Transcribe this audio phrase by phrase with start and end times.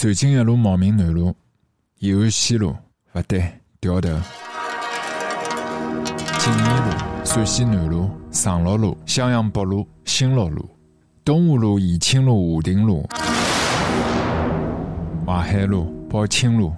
[0.00, 1.34] 瑞金一路茂名南路，
[1.98, 2.76] 延安西路，
[3.14, 4.08] 勿对，掉头。
[6.38, 10.64] 锦里路、陕西南路、长乐路、襄阳北路、新乐路、
[11.24, 13.08] 东湖路、宜庆路、华亭路、
[15.26, 16.72] 淮海路、宝清路、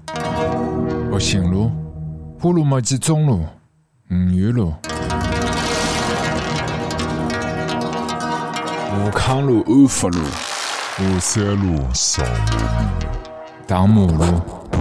[1.10, 1.70] 复兴路、
[2.42, 3.44] 乌鲁木齐中路、
[4.10, 4.72] 五原路、
[8.96, 10.18] 武康路、安福路、
[11.00, 12.18] O é luz.
[13.66, 14.79] Tá um.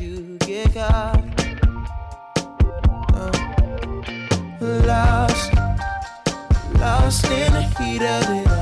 [0.00, 1.16] you get got.
[3.12, 3.30] Uh,
[4.60, 5.52] lost,
[6.74, 8.53] lost in the heat of it.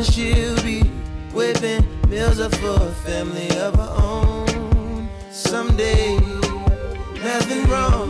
[0.00, 0.82] woman, she'll be
[1.32, 5.08] whipping meals up for a family of her own.
[5.30, 6.16] Someday,
[7.22, 8.09] nothing wrong.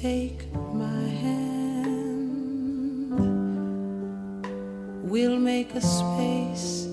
[0.00, 3.10] Take my hand.
[5.02, 6.86] We'll make a space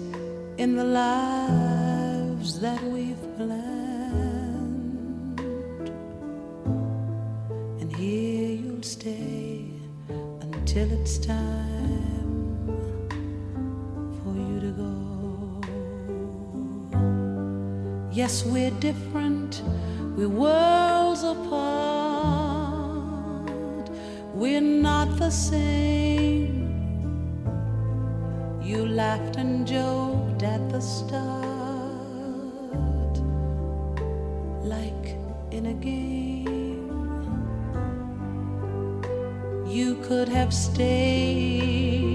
[0.57, 5.39] in the lives that we've planned.
[7.79, 9.69] And here you'll stay
[10.41, 12.57] until it's time
[14.23, 15.61] for you to go.
[18.11, 19.61] Yes, we're different,
[20.17, 21.84] we're worlds apart
[24.35, 26.67] we're not the same.
[28.61, 31.15] You laughed and joked at the start,
[34.61, 35.15] like
[35.51, 36.91] in a game.
[39.65, 42.09] You could have stayed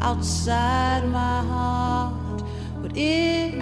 [0.00, 2.42] outside my heart,
[2.82, 3.57] but it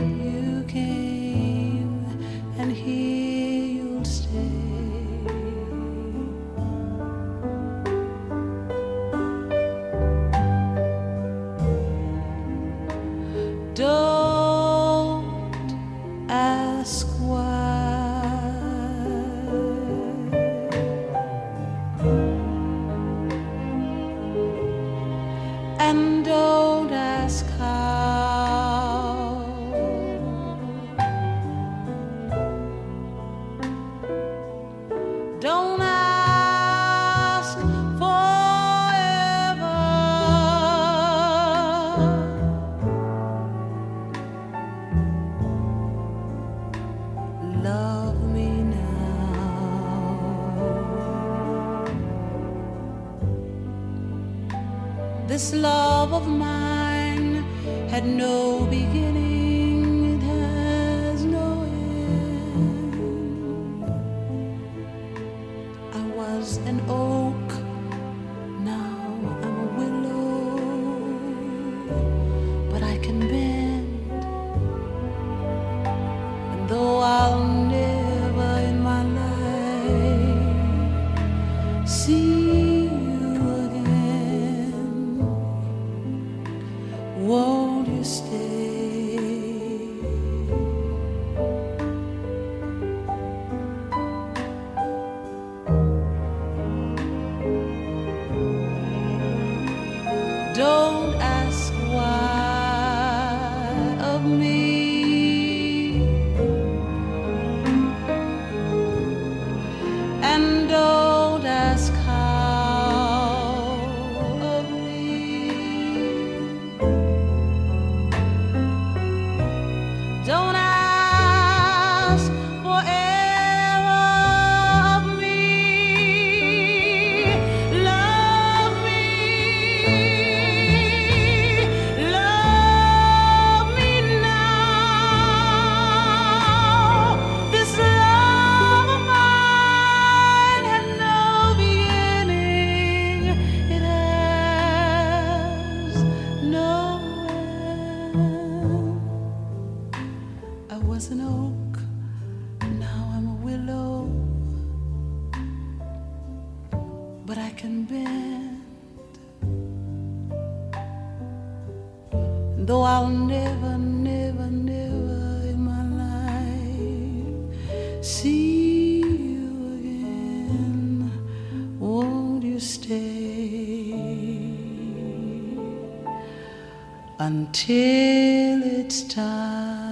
[177.18, 179.85] until it's time.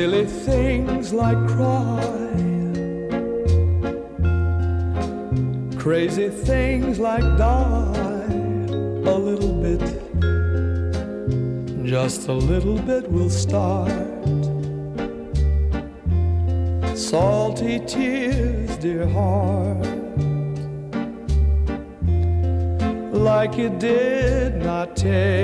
[0.00, 0.24] silly.
[0.24, 2.00] Things like cry,
[5.76, 8.30] crazy things like die
[9.14, 9.82] a little bit,
[11.84, 13.92] just a little bit will start.
[16.96, 19.86] Salty tears, dear heart,
[23.28, 25.39] like it did not take.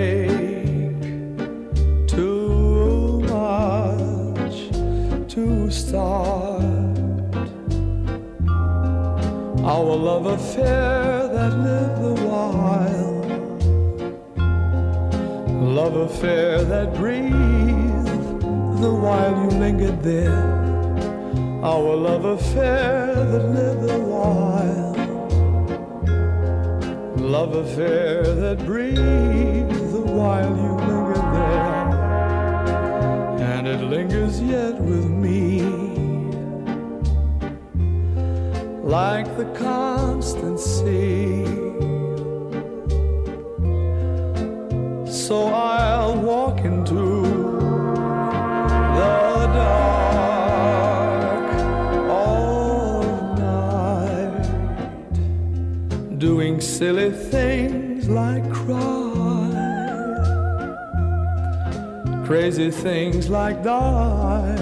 [62.87, 64.61] things like that,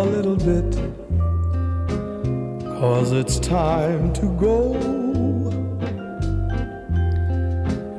[0.00, 0.70] a little bit.
[2.78, 4.58] Cause it's time to go.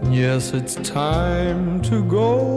[0.09, 2.56] Yes, it's time to go.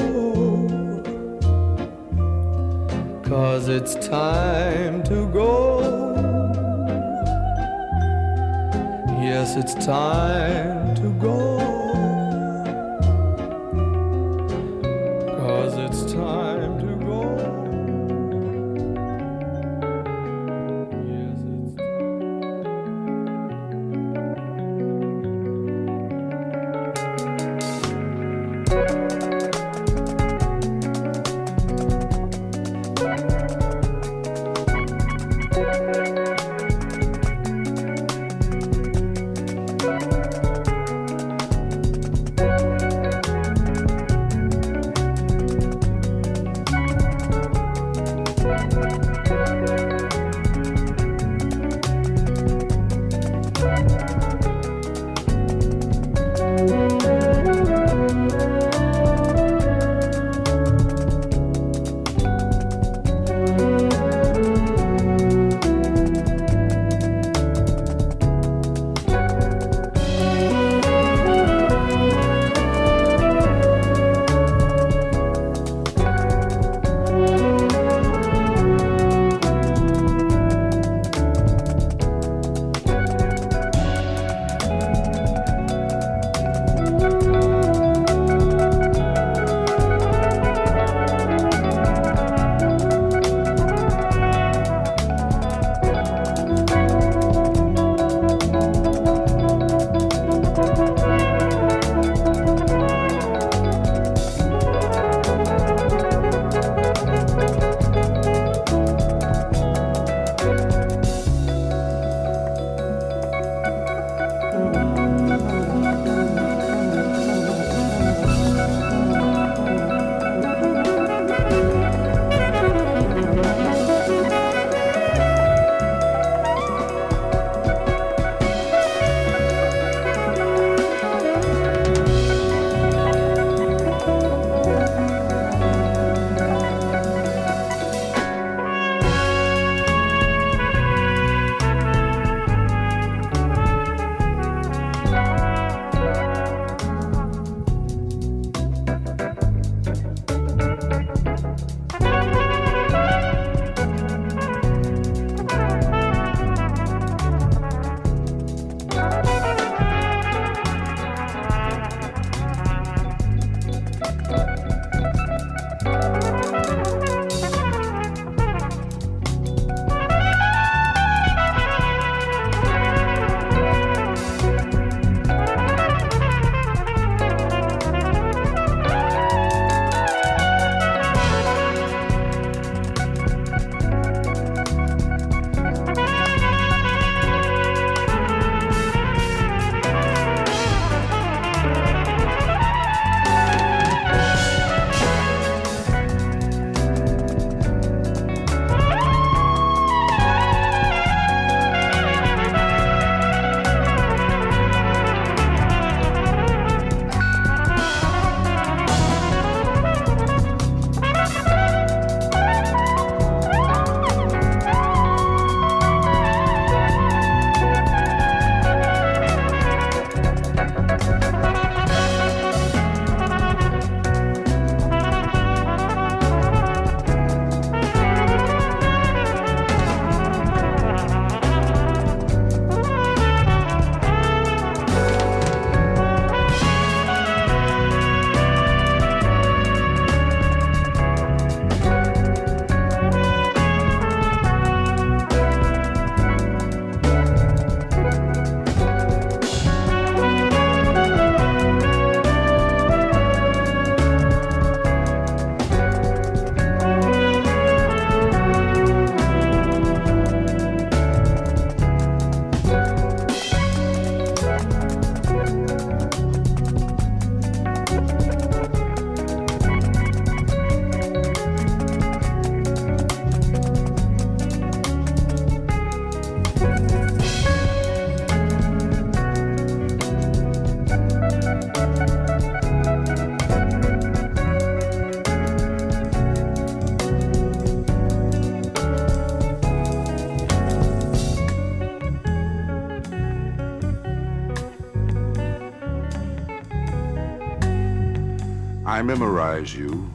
[299.11, 300.09] Memorize you,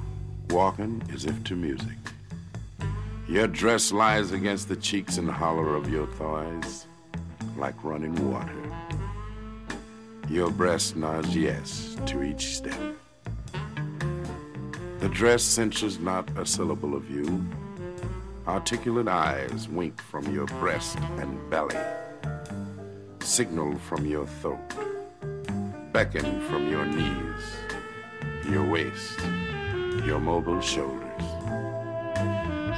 [0.51, 1.97] walking as if to music.
[3.27, 6.85] Your dress lies against the cheeks and hollow of your thighs
[7.57, 8.55] like running water.
[10.29, 12.79] Your breast nods yes to each step.
[14.99, 17.45] The dress censures not a syllable of you.
[18.47, 21.75] Articulate eyes wink from your breast and belly,
[23.19, 24.73] signal from your throat,
[25.91, 27.64] beckon from your knees,
[28.49, 29.19] your waist,
[30.05, 31.01] your mobile shoulders.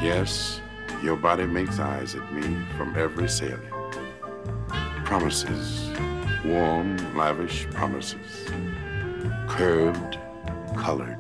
[0.02, 0.62] Yes,
[1.04, 2.44] your body makes eyes at me
[2.78, 3.62] from every salient.
[5.06, 5.90] Promises,
[6.46, 8.50] warm, lavish promises,
[9.48, 10.18] curved,
[10.78, 11.18] colored,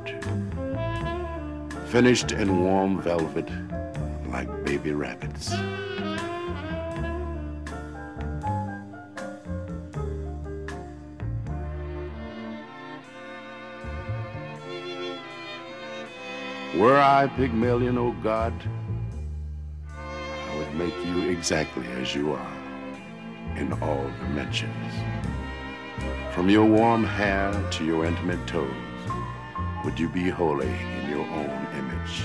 [1.88, 3.50] finished in warm velvet
[4.28, 5.52] like baby rabbits.
[16.78, 18.54] Were I Pygmalion, O oh God,
[19.90, 22.58] I would make you exactly as you are
[23.56, 24.94] in all dimensions.
[26.36, 28.70] From your warm hair to your intimate toes,
[29.84, 32.22] would you be wholly in your own image?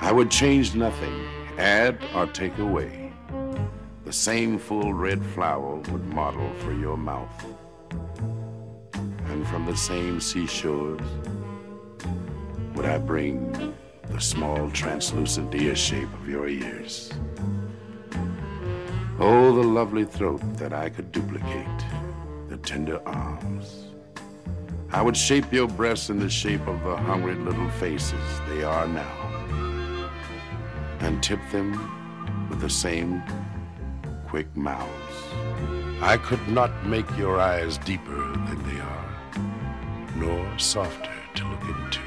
[0.00, 3.12] I would change nothing, add or take away.
[4.06, 7.44] The same full red flower would model for your mouth.
[8.94, 11.02] And from the same seashores,
[12.74, 13.74] would I bring
[14.10, 17.10] the small translucent ear shape of your ears.
[19.18, 21.84] Oh, the lovely throat that I could duplicate,
[22.48, 23.84] the tender arms.
[24.90, 28.86] I would shape your breasts in the shape of the hungry little faces they are
[28.86, 30.10] now,
[31.00, 33.22] and tip them with the same
[34.26, 35.16] quick mouths.
[36.00, 39.14] I could not make your eyes deeper than they are,
[40.16, 42.03] nor softer to look into.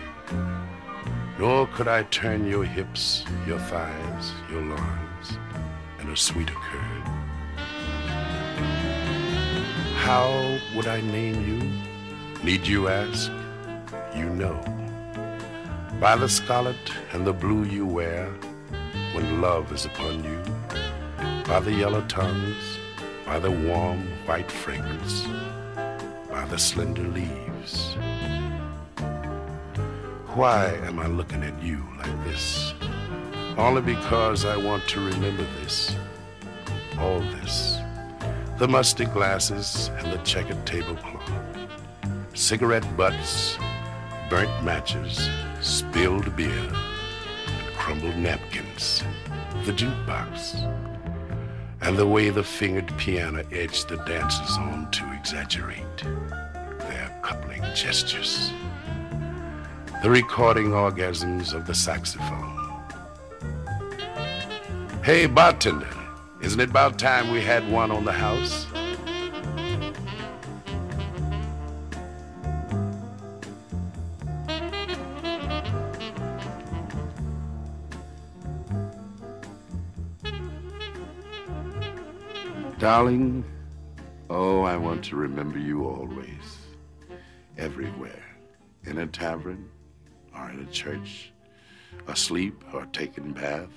[1.39, 5.37] Nor could I turn your hips, your thighs, your loins
[5.99, 7.03] and a sweeter curd.
[9.97, 12.43] How would I name you?
[12.43, 13.31] Need you ask?
[14.15, 14.59] You know.
[15.99, 18.31] By the scarlet and the blue you wear
[19.13, 20.41] when love is upon you,
[21.43, 22.79] by the yellow tongues,
[23.27, 25.27] by the warm white fragrance,
[26.29, 27.95] by the slender leaves
[30.37, 32.75] why am I looking at you like this?
[33.57, 35.95] Only because I want to remember this.
[36.99, 37.79] All this.
[38.59, 41.27] The musty glasses and the checkered tablecloth.
[42.35, 43.57] Cigarette butts,
[44.29, 45.27] burnt matches,
[45.59, 49.03] spilled beer, and crumbled napkins.
[49.65, 50.53] The jukebox.
[51.81, 56.03] And the way the fingered piano edged the dancers on to exaggerate
[56.77, 58.51] their coupling gestures
[60.03, 62.53] the recording orgasms of the saxophone.
[65.03, 65.89] Hey, bartender,
[66.39, 68.67] isn't it about time we had one on the house?
[82.77, 83.43] Darling,
[84.29, 86.59] oh, I want to remember you always,
[87.57, 88.23] everywhere,
[88.83, 89.67] in a tavern,
[90.45, 91.31] in a church,
[92.07, 93.69] asleep or taking bath,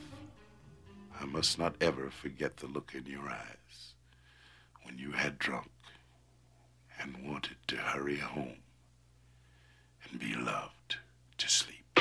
[1.20, 3.94] I must not ever forget the look in your eyes
[4.84, 5.70] when you had drunk
[7.00, 8.62] and wanted to hurry home
[10.04, 10.96] and be loved
[11.38, 12.00] to sleep.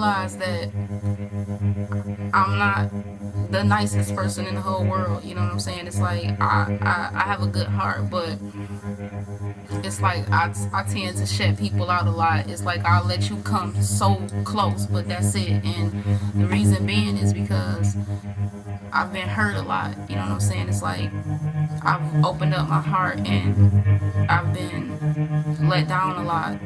[0.00, 0.70] realize that
[2.32, 2.90] I'm not
[3.50, 5.24] the nicest person in the whole world.
[5.24, 5.86] You know what I'm saying?
[5.86, 8.38] It's like I, I, I have a good heart, but
[9.84, 12.48] it's like I, I tend to shut people out a lot.
[12.48, 15.50] It's like I'll let you come so close, but that's it.
[15.50, 15.92] And
[16.34, 17.94] the reason being is because
[18.94, 19.94] I've been hurt a lot.
[20.08, 20.70] You know what I'm saying?
[20.70, 21.10] It's like
[21.82, 26.58] I've opened up my heart and I've been let down a lot.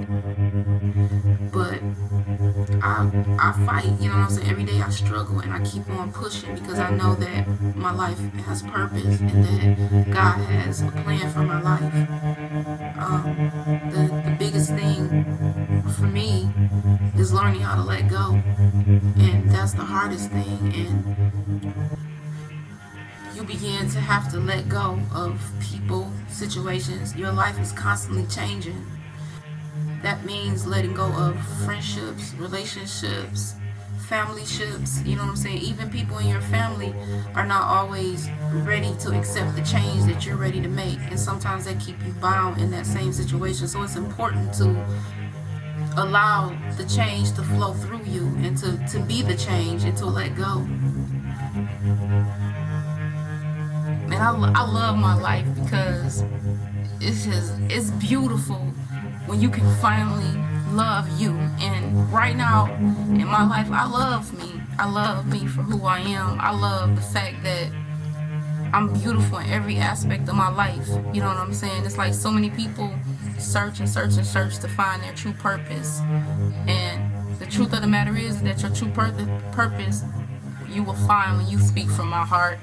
[2.95, 4.51] I I fight, you know what I'm saying?
[4.51, 8.18] Every day I struggle and I keep on pushing because I know that my life
[8.47, 11.95] has purpose and that God has a plan for my life.
[12.99, 15.24] Um, the, the biggest thing
[15.97, 16.49] for me
[17.16, 18.40] is learning how to let go.
[19.16, 20.59] And that's the hardest thing.
[20.74, 21.97] And
[23.34, 27.16] you begin to have to let go of people, situations.
[27.16, 28.86] Your life is constantly changing.
[30.05, 31.35] That means letting go of
[31.65, 33.55] friendships, relationships,
[34.07, 35.63] family ships, you know what I'm saying?
[35.63, 36.95] Even people in your family
[37.35, 40.99] are not always ready to accept the change that you're ready to make.
[41.09, 43.67] And sometimes they keep you bound in that same situation.
[43.67, 44.65] So it's important to
[45.97, 50.05] allow the change to flow through you and to, to be the change and to
[50.05, 50.59] let go.
[54.07, 56.23] Man, I, I love my life because
[57.01, 58.74] it's just, it's beautiful
[59.27, 60.41] when you can finally
[60.72, 61.33] love you.
[61.61, 64.61] And right now in my life, I love me.
[64.79, 66.41] I love me for who I am.
[66.41, 67.70] I love the fact that
[68.72, 70.89] I'm beautiful in every aspect of my life.
[71.14, 71.85] You know what I'm saying?
[71.85, 72.93] It's like so many people
[73.39, 76.01] search and search and search to find their true purpose.
[76.66, 80.03] And the truth of the matter is that your true pur- purpose
[80.68, 82.59] you will find when you speak from my heart.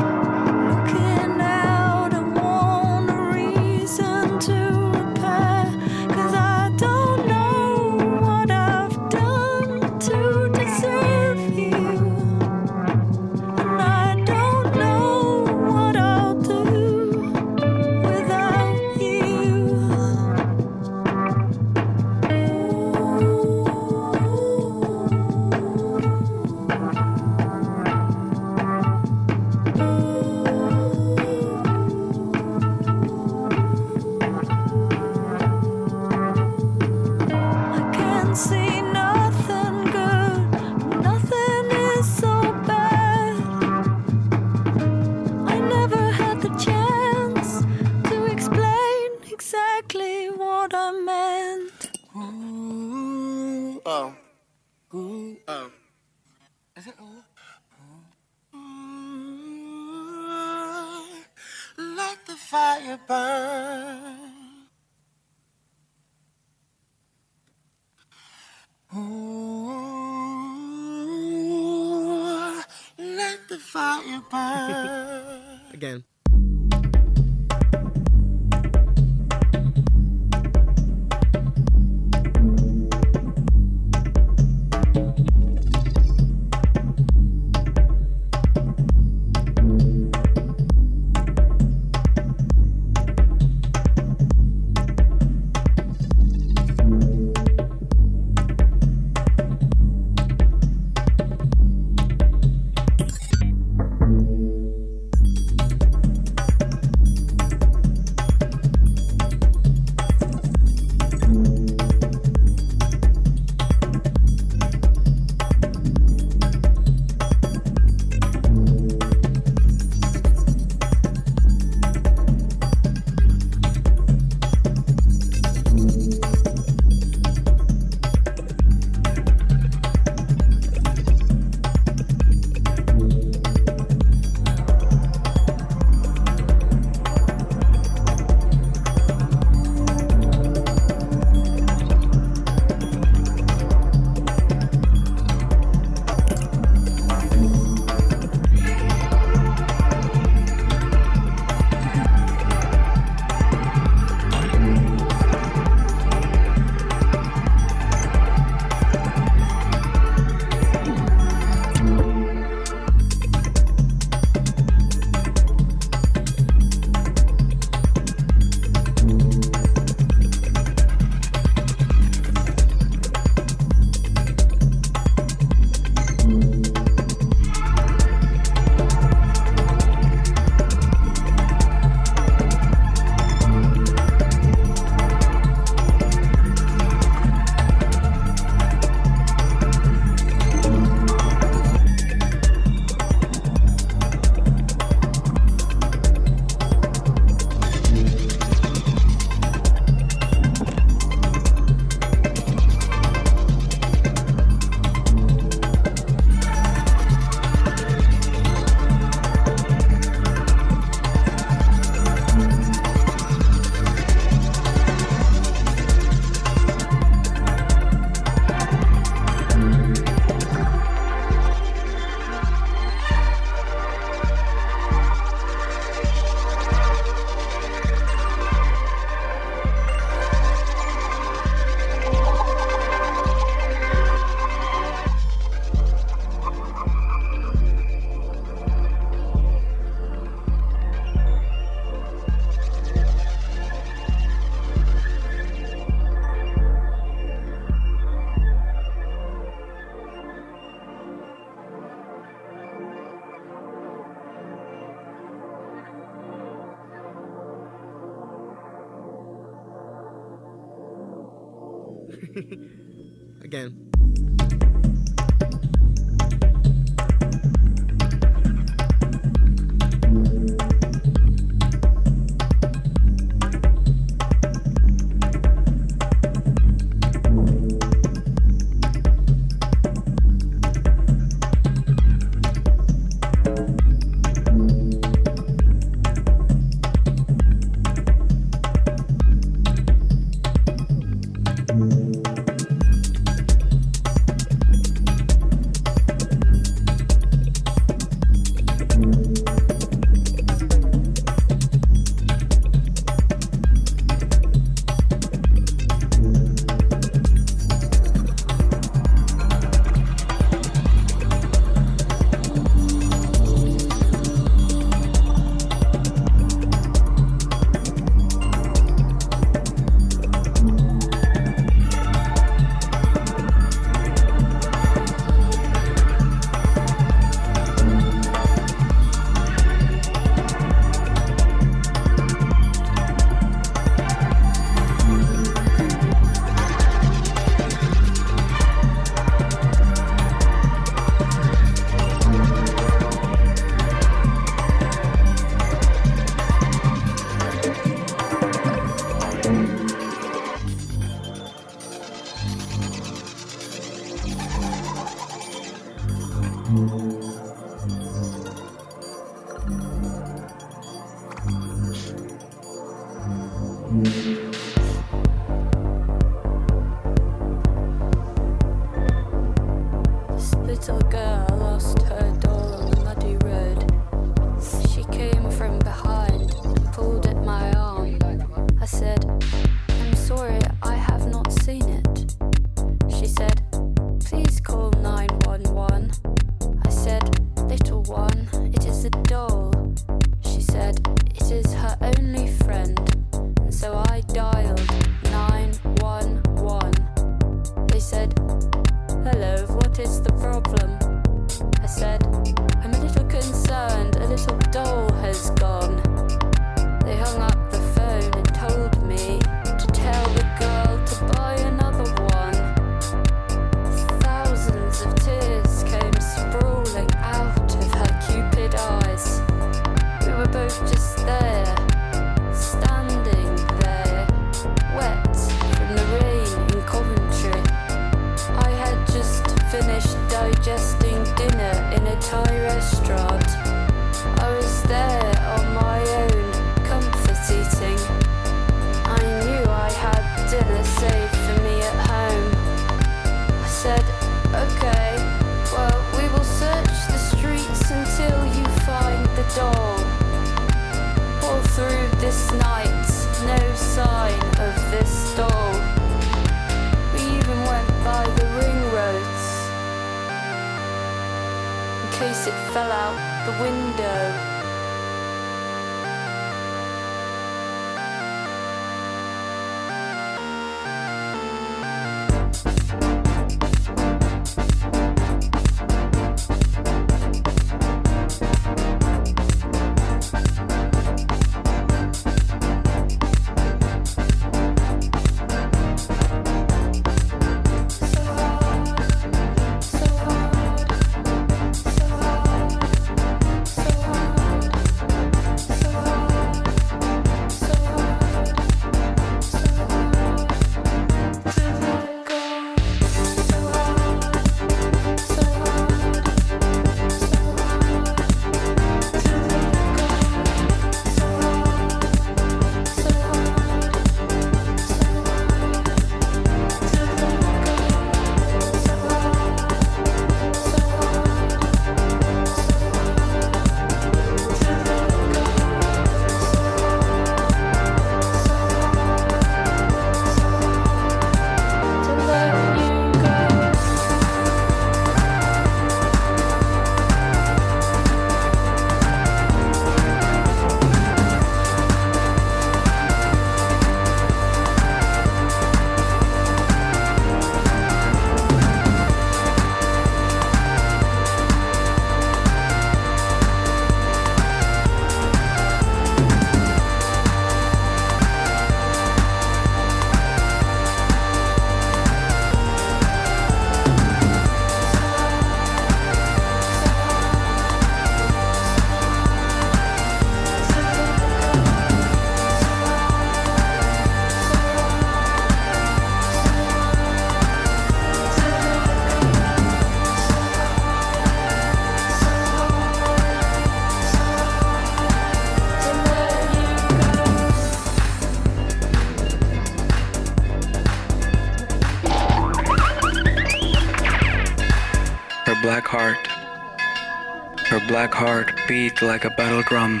[597.98, 600.00] Black heart beat like a battle drum.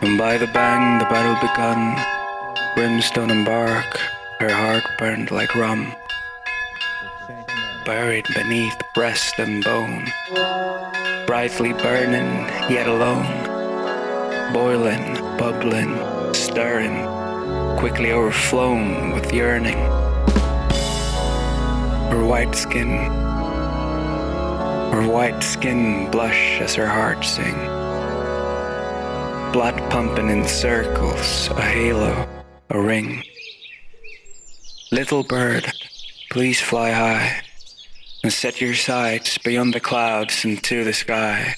[0.00, 1.82] And by the bang the battle begun,
[2.76, 3.98] brimstone and bark,
[4.38, 5.92] her heart burned like rum.
[7.84, 10.06] Buried beneath breast and bone,
[11.26, 12.30] brightly burning
[12.70, 13.26] yet alone,
[14.52, 15.98] boiling, bubbling,
[16.32, 16.96] stirring,
[17.76, 19.80] quickly overflown with yearning.
[22.12, 23.23] Her white skin,
[24.94, 27.56] her white skin blush as her heart sing.
[29.52, 32.28] Blood pumping in circles, a halo,
[32.70, 33.24] a ring.
[34.92, 35.72] Little bird,
[36.30, 37.42] please fly high
[38.22, 41.56] and set your sights beyond the clouds into the sky.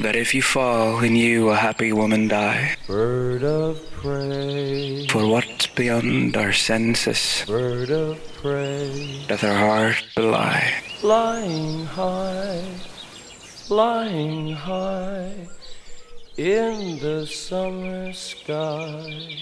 [0.00, 2.76] That if you fall, in you a happy woman die.
[2.86, 5.06] Bird of prey.
[5.08, 9.24] For what's beyond our senses, Bird of prey.
[9.28, 10.72] doth our heart belie.
[11.00, 12.62] Flying high,
[13.66, 15.32] flying high
[16.36, 19.36] in the summer sky.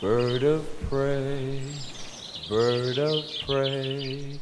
[0.00, 1.60] Bird of prey,
[2.48, 4.38] bird of prey,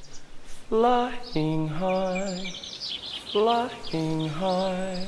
[0.68, 2.52] flying high,
[3.30, 5.06] flying high,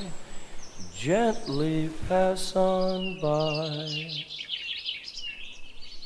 [0.95, 4.25] gently pass on by.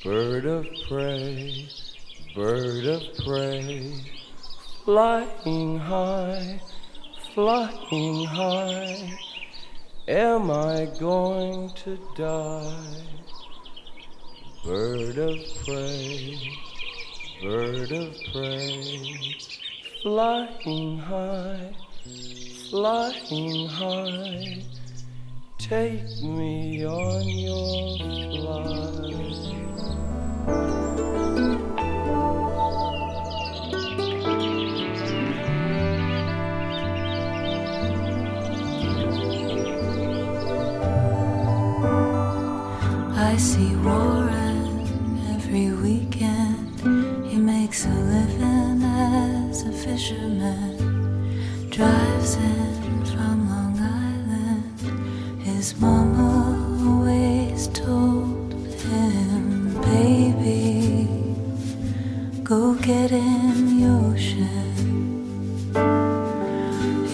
[0.02, 1.68] Bird of prey,
[2.34, 3.94] bird of prey,
[4.86, 6.62] flying high,
[7.34, 9.20] flying high.
[10.08, 13.04] Am I going to die?
[14.64, 16.58] Bird of prey,
[17.42, 19.36] bird of prey,
[20.02, 21.76] flying high,
[22.70, 24.64] flying high.
[25.60, 27.98] Take me on your
[28.32, 29.20] flight.
[43.16, 44.88] I see Warren
[45.36, 46.80] every weekend.
[47.30, 50.78] He makes a living as a fisherman.
[51.70, 52.69] Drives in
[55.70, 61.08] His mama always told him, baby,
[62.44, 65.70] go get in the ocean.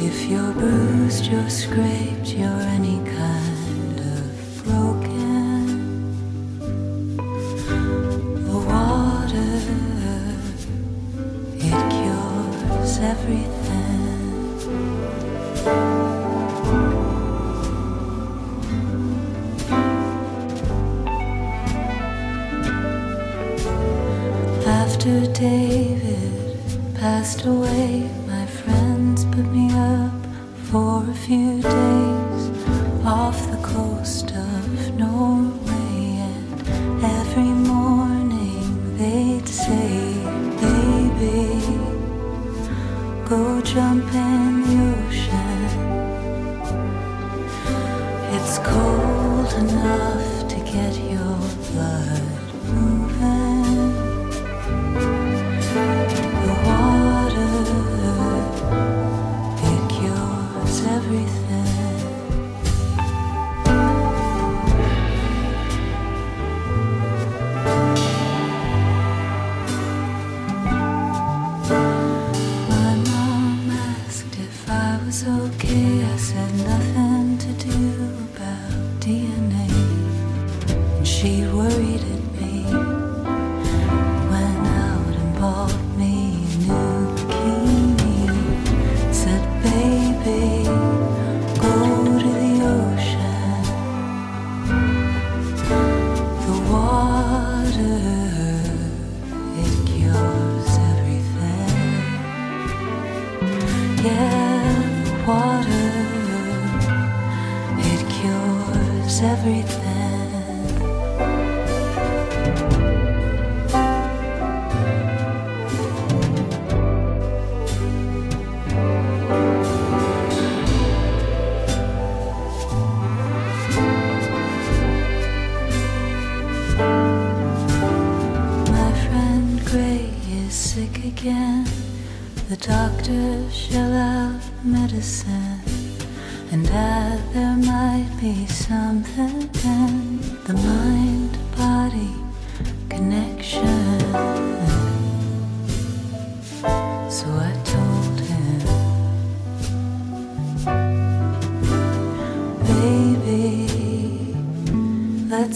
[0.07, 2.84] If you're bruised, you're scraped, you're any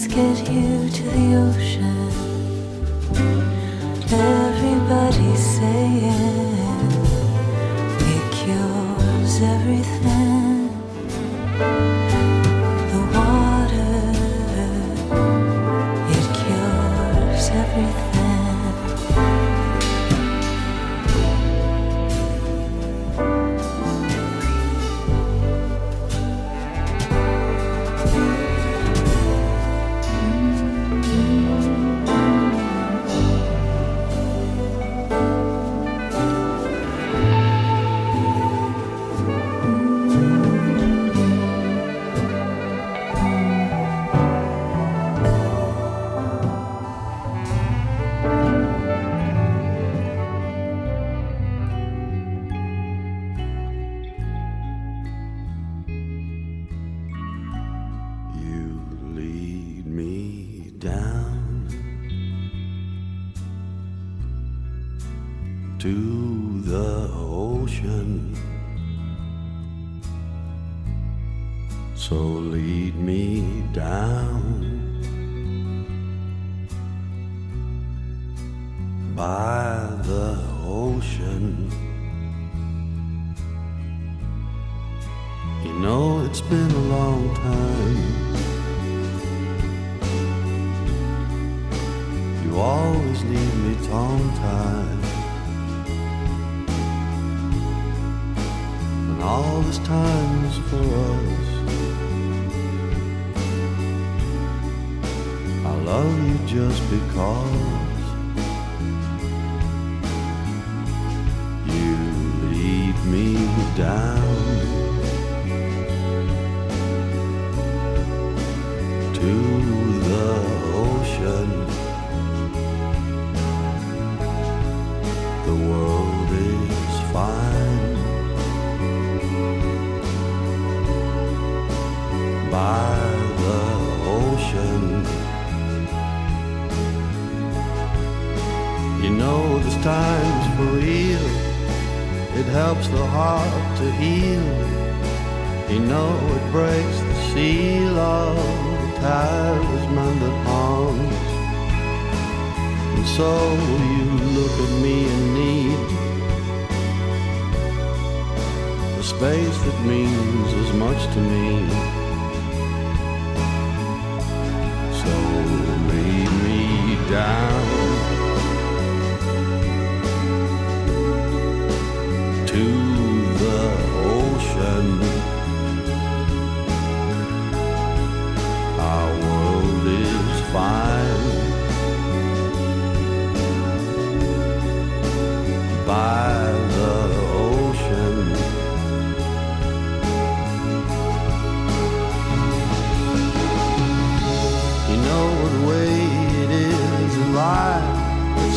[0.00, 1.99] Let's get you to the ocean.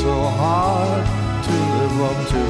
[0.04, 1.06] so hard
[1.46, 2.44] to live up to.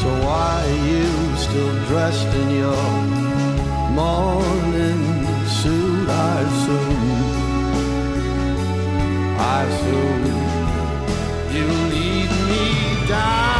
[0.00, 1.06] So why are you
[1.44, 2.88] still dressed in your
[4.00, 5.02] morning
[5.58, 6.08] suit?
[6.08, 7.12] I assume,
[9.38, 10.24] I assume
[11.54, 12.64] you lead me
[13.06, 13.59] down.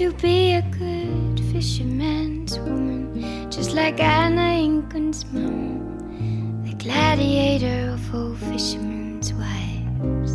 [0.00, 8.34] To be a good fisherman's woman, just like Anna Ingunn's mom, the gladiator of all
[8.34, 10.32] fishermen's wives.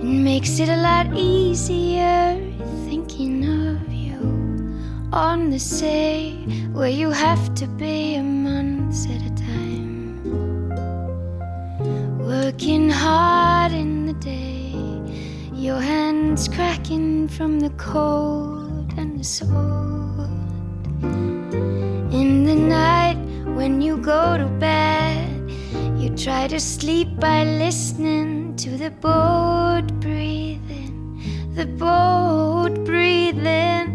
[0.00, 2.40] It makes it a lot easier
[2.86, 4.80] thinking of you
[5.12, 6.38] on the sea,
[6.72, 7.66] where you have to
[17.96, 20.28] cold and sword.
[22.20, 23.20] In the night
[23.58, 25.50] when you go to bed,
[26.00, 30.94] you try to sleep by listening to the boat breathing,
[31.54, 33.86] the boat breathing,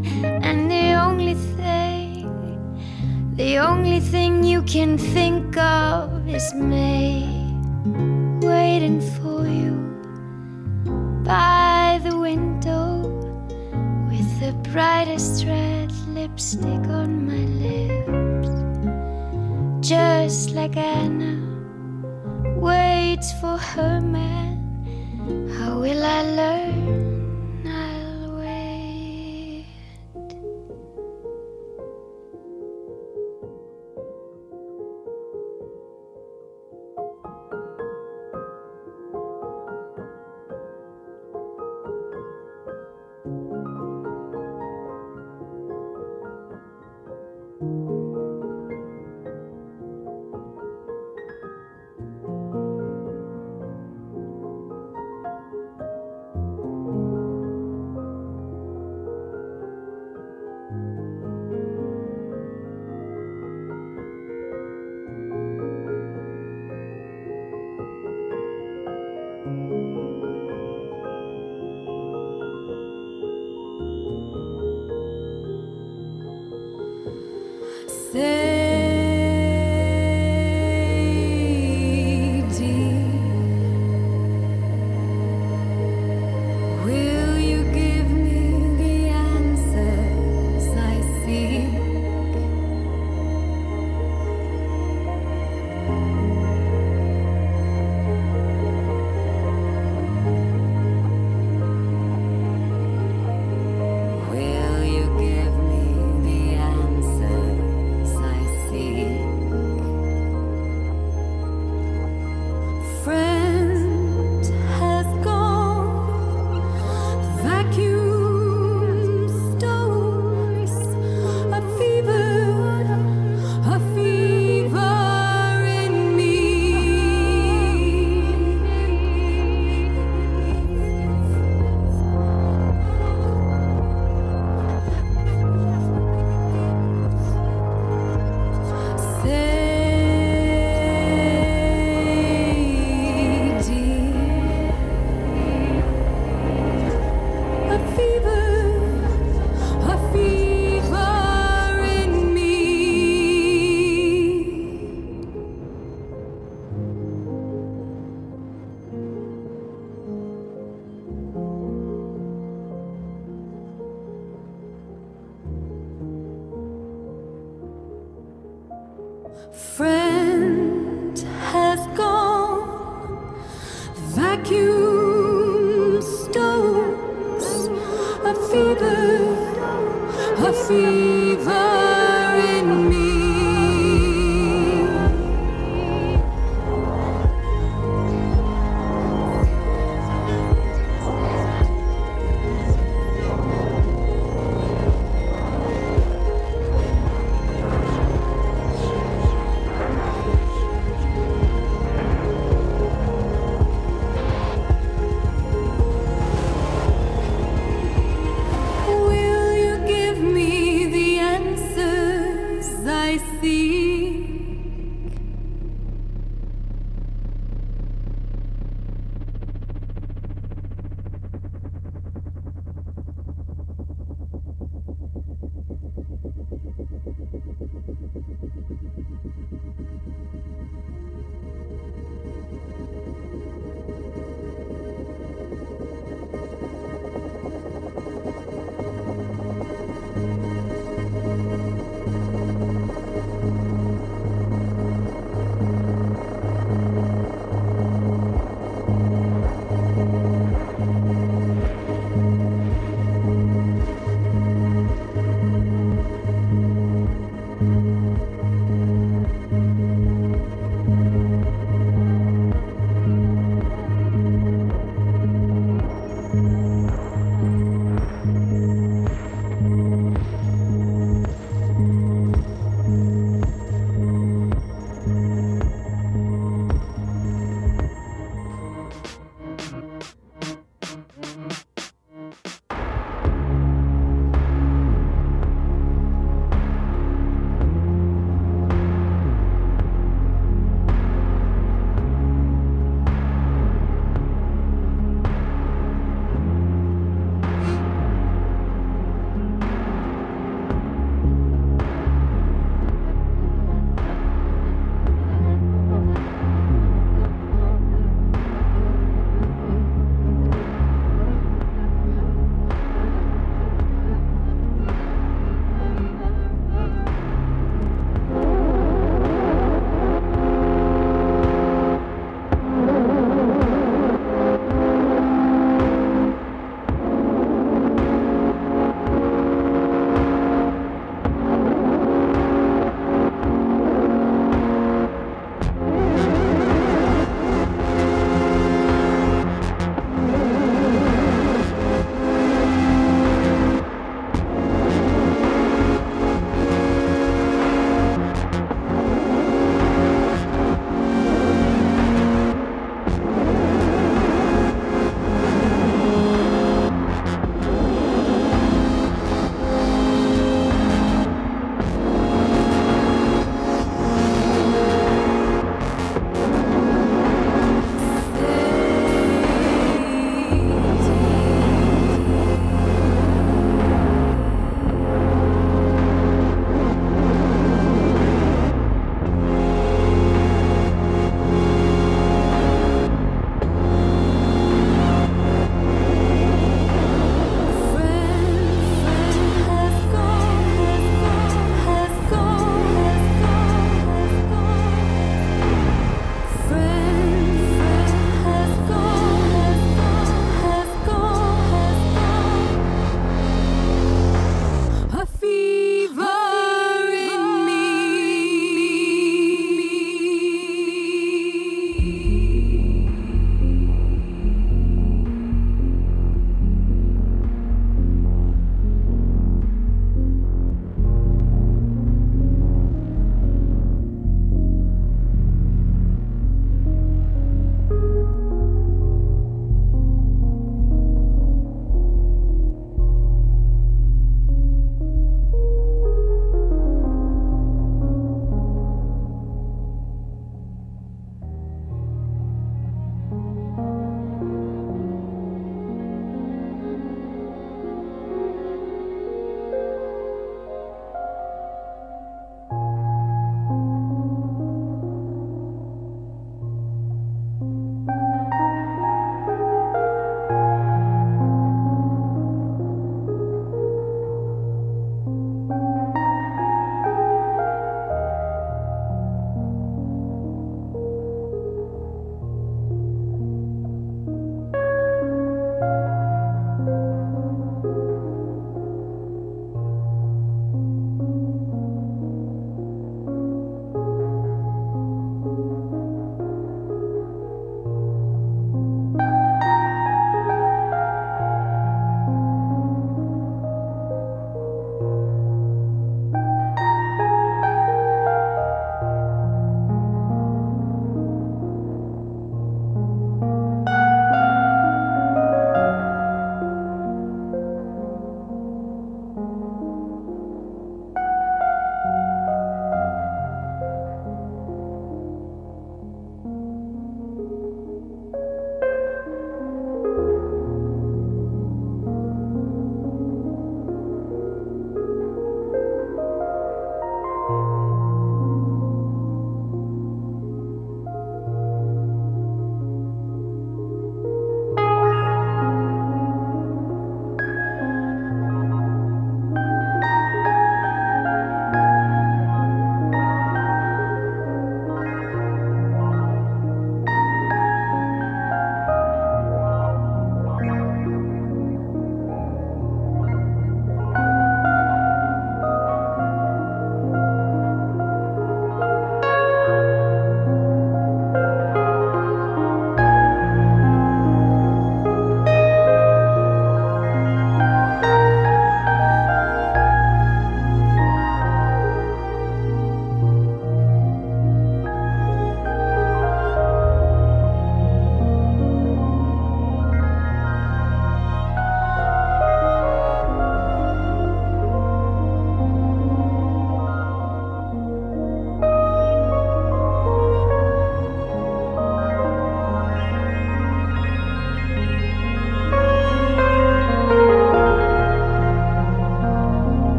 [0.48, 2.26] and the only thing,
[3.36, 6.98] the only thing you can think of is me
[8.50, 9.76] waiting for you
[11.24, 13.01] by the window
[14.42, 18.50] the brightest red lipstick on my lips.
[19.88, 21.38] Just like Anna
[22.58, 24.58] waits for her man,
[25.60, 27.01] how will I learn?